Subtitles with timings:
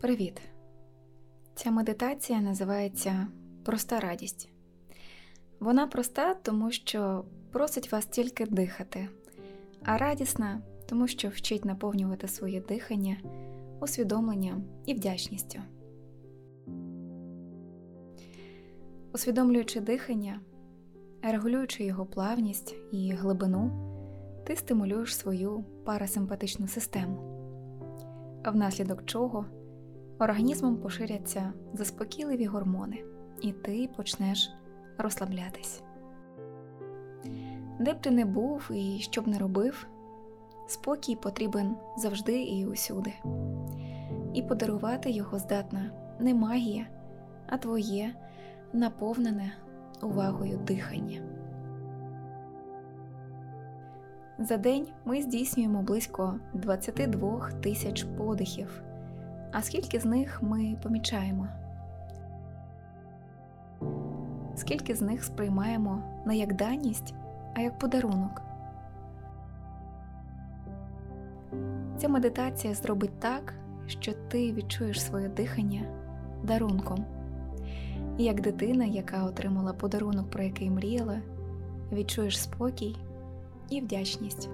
[0.00, 0.40] Привіт!
[1.54, 3.26] Ця медитація називається
[3.64, 4.48] Проста радість.
[5.60, 9.08] Вона проста, тому що просить вас тільки дихати,
[9.84, 13.16] а радісна, тому що вчить наповнювати своє дихання
[13.80, 15.58] усвідомленням і вдячністю.
[19.14, 20.40] Усвідомлюючи дихання,
[21.22, 23.70] регулюючи його плавність і глибину,
[24.46, 27.16] ти стимулюєш свою парасимпатичну систему,
[28.46, 29.46] внаслідок чого
[30.20, 33.04] організмом поширяться заспокійливі гормони,
[33.42, 34.50] і ти почнеш
[34.98, 35.82] розслаблятись.
[37.80, 39.86] Де б ти не був і що б не робив,
[40.66, 43.12] спокій потрібен завжди і усюди,
[44.34, 46.86] і подарувати його здатна не магія,
[47.46, 48.14] а твоє
[48.72, 49.52] наповнене
[50.02, 51.20] увагою дихання.
[54.38, 58.82] За день ми здійснюємо близько 22 тисяч подихів.
[59.52, 61.46] А скільки з них ми помічаємо?
[64.54, 67.14] Скільки з них сприймаємо не як даність,
[67.54, 68.42] а як подарунок?
[71.96, 73.54] Ця медитація зробить так,
[73.86, 75.82] що ти відчуєш своє дихання
[76.44, 77.04] дарунком,
[78.18, 81.18] і як дитина, яка отримала подарунок, про який мріяла,
[81.92, 82.96] відчуєш спокій
[83.70, 84.48] і вдячність.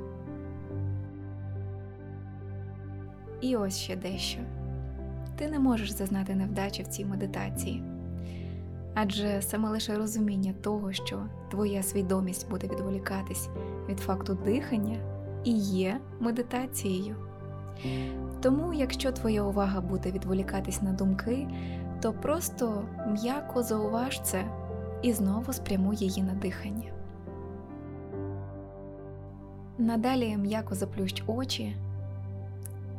[3.40, 4.40] І ось ще дещо
[5.36, 7.82] ти не можеш зазнати невдачі в цій медитації.
[8.94, 13.48] Адже саме лише розуміння того, що твоя свідомість буде відволікатись
[13.88, 14.98] від факту дихання,
[15.44, 17.16] і є медитацією.
[18.40, 21.48] Тому, якщо твоя увага буде відволікатись на думки,
[22.00, 24.44] то просто м'яко зауваж це
[25.02, 26.92] і знову спрямуй її на дихання.
[29.78, 31.76] Надалі м'яко заплющ очі,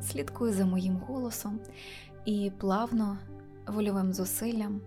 [0.02, 1.60] слідкуй за моїм голосом
[2.28, 3.18] і плавно,
[3.68, 4.82] вольовим зусиллям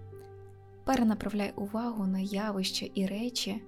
[0.84, 3.62] перенаправляй увагу на явища і речі,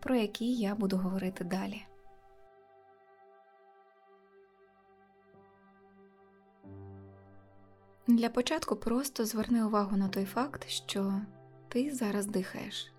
[0.00, 1.82] про які я буду говорити далі.
[8.06, 11.20] Для початку просто зверни увагу на той факт, що
[11.68, 12.92] ти зараз дихаєш.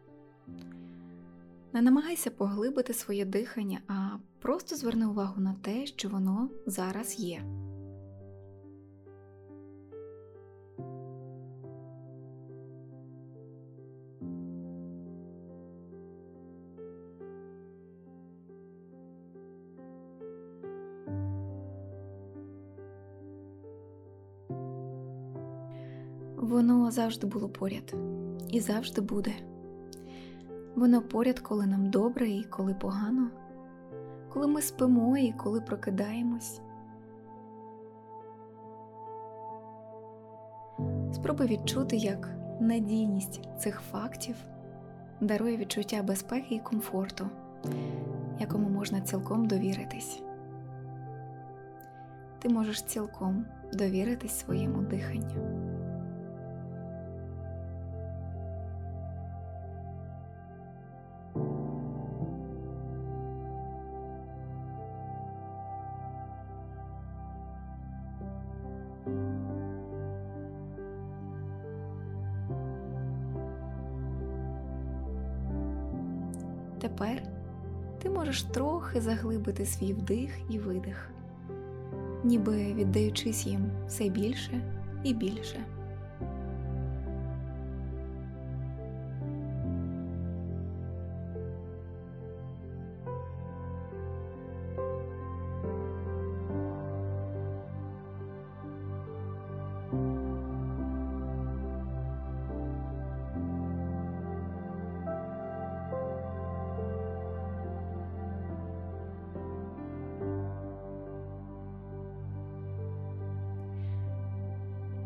[1.74, 7.44] Не намагайся поглибити своє дихання, а просто зверни увагу на те, що воно зараз є.
[26.46, 27.96] Воно завжди було поряд
[28.50, 29.32] і завжди буде.
[30.76, 33.30] Воно поряд, коли нам добре і коли погано,
[34.30, 36.62] коли ми спимо і коли прокидаємось.
[41.12, 42.30] Спробуй відчути, як
[42.60, 44.36] надійність цих фактів
[45.22, 47.30] дарує відчуття безпеки і комфорту,
[48.40, 50.22] якому можна цілком довіритись.
[52.40, 55.55] Ти можеш цілком довіритись своєму диханню.
[76.86, 77.24] Тепер
[78.02, 81.10] ти можеш трохи заглибити свій вдих і видих,
[82.24, 84.62] ніби віддаючись їм все більше
[85.04, 85.66] і більше.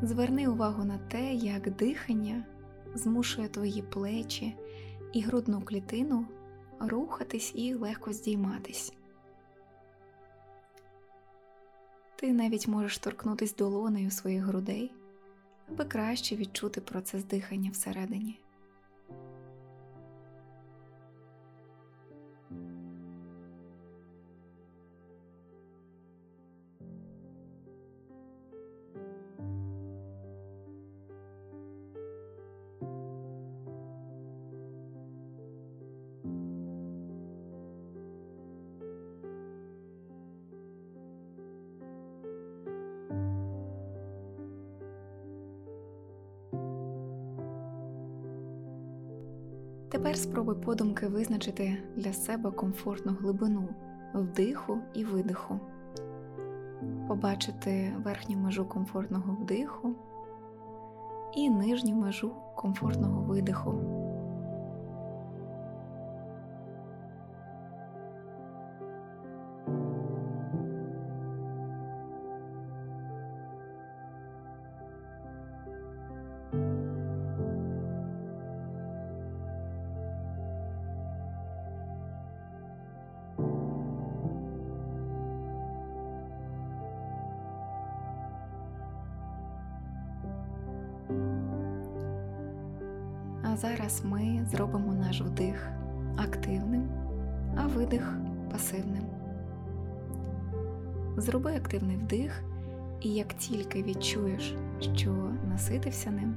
[0.09, 2.43] Зверни увагу на те, як дихання
[2.95, 4.55] змушує твої плечі
[5.13, 6.25] і грудну клітину
[6.79, 8.93] рухатись і легко здійматись.
[12.15, 14.91] Ти навіть можеш торкнутися долонею своїх грудей,
[15.69, 18.39] аби краще відчути процес дихання всередині.
[49.99, 53.69] Тепер спробуй подумки визначити для себе комфортну глибину
[54.13, 55.59] вдиху і видиху,
[57.07, 59.95] побачити верхню межу комфортного вдиху
[61.35, 63.98] і нижню межу комфортного видиху.
[93.59, 95.71] Зараз ми зробимо наш вдих
[96.17, 96.89] активним,
[97.57, 98.17] а видих
[98.51, 99.03] пасивним.
[101.17, 102.43] Зроби активний вдих,
[103.01, 105.11] і як тільки відчуєш, що
[105.49, 106.35] наситився ним,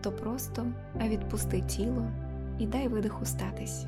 [0.00, 0.66] то просто
[0.96, 2.06] відпусти тіло
[2.58, 3.86] і дай видиху статись.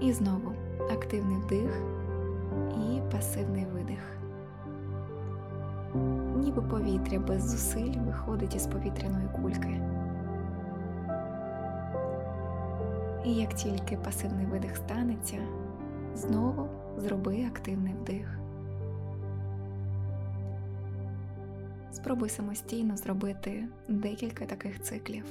[0.00, 0.52] І знову
[0.92, 1.82] активний вдих
[2.76, 4.17] і пасивний видих
[6.48, 9.80] ніби повітря без зусиль виходить із повітряної кульки.
[13.24, 15.36] І як тільки пасивний видих станеться,
[16.14, 18.38] знову зроби активний вдих.
[21.92, 25.24] Спробуй самостійно зробити декілька таких циклів.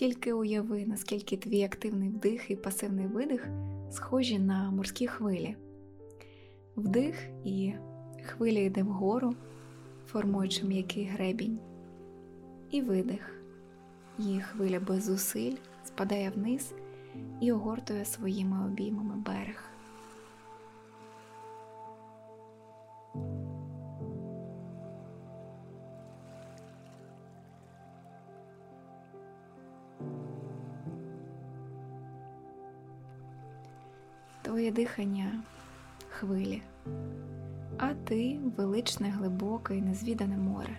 [0.00, 3.48] Тільки уяви, наскільки твій активний вдих і пасивний видих
[3.90, 5.56] схожі на морські хвилі.
[6.76, 7.72] Вдих і
[8.22, 9.34] хвиля йде вгору,
[10.06, 11.58] формуючи м'який гребінь,
[12.70, 13.42] і видих.
[14.18, 16.74] Її хвиля без зусиль спадає вниз
[17.40, 19.69] і огортує своїми обіймами берег.
[34.50, 35.42] Твоє дихання
[36.08, 36.62] хвилі,
[37.78, 40.76] а ти величне, глибоке і незвідане море.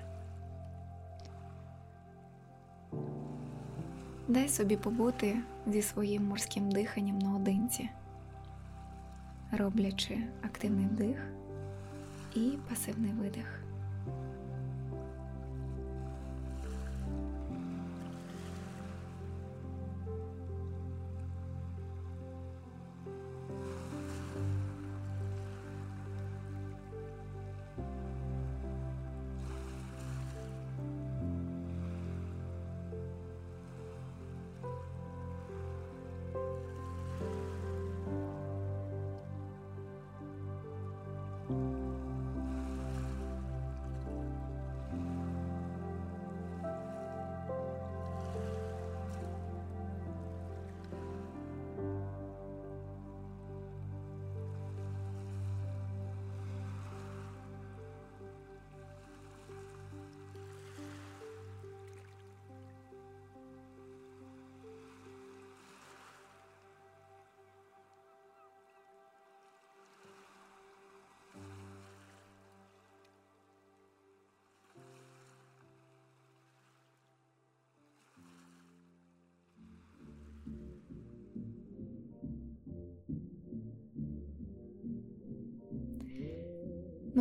[4.28, 5.38] Дай собі побути
[5.68, 7.90] зі своїм морським диханням наодинці,
[9.52, 11.32] роблячи активний вдих
[12.36, 13.64] і пасивний видих.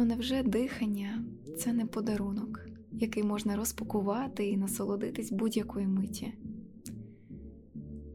[0.00, 1.25] Ну невже дихання
[1.59, 6.33] це не подарунок, який можна розпакувати і насолодитись будь-якої миті?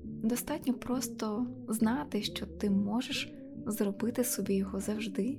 [0.04, 3.34] Достатньо просто знати, що ти можеш
[3.66, 5.38] зробити собі його завжди,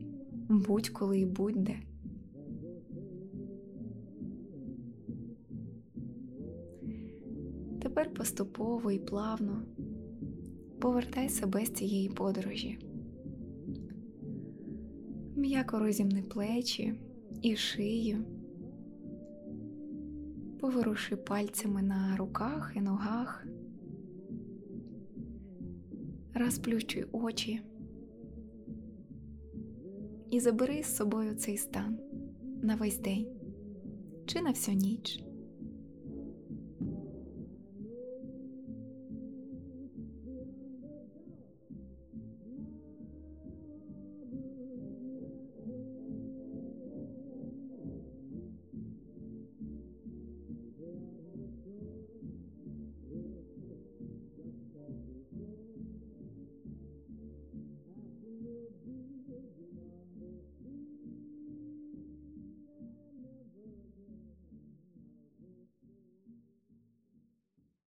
[0.49, 1.77] будь-коли і будь-де.
[7.83, 9.63] Тепер поступово і плавно
[10.79, 12.86] повертай себе з цієї подорожі.
[15.37, 16.95] М'яко розімни плечі
[17.43, 18.25] і шию,
[20.61, 23.47] поворуши пальцями на руках і ногах,
[26.35, 27.61] розплющуй очі
[30.31, 31.99] і забери з собою цей стан.
[32.63, 33.27] на весь день
[34.27, 35.25] чи на всю ніч.